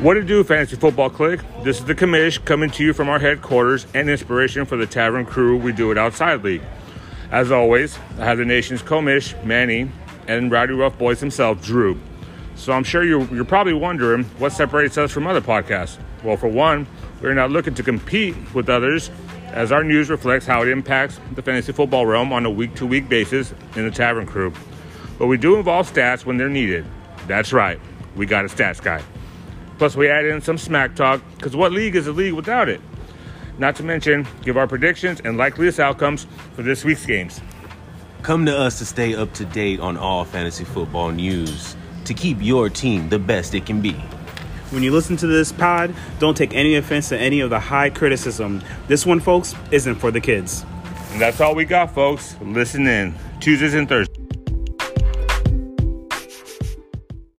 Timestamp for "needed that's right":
26.48-27.80